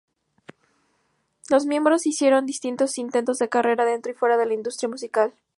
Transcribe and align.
Los 1.51 1.67
miembros 1.67 2.07
hicieron 2.07 2.47
distintos 2.47 2.97
intentos 2.97 3.37
de 3.37 3.49
carrera 3.49 3.85
dentro 3.85 4.11
y 4.11 4.15
fuera 4.15 4.35
de 4.35 4.47
la 4.47 4.55
industria 4.55 4.89
musical. 4.89 5.31